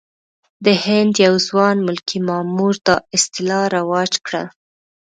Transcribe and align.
د 0.65 0.67
هند 0.83 1.13
یو 1.25 1.35
ځوان 1.47 1.75
ملکي 1.87 2.19
مامور 2.27 2.75
دا 2.87 2.95
اصطلاح 3.15 3.63
رواج 3.77 4.11
کړه. 4.25 4.43